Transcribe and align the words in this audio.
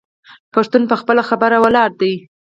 پښتون 0.53 0.83
په 0.89 0.95
خپله 1.01 1.23
خبره 1.29 1.57
ولاړ 1.61 1.89
دی. 2.01 2.13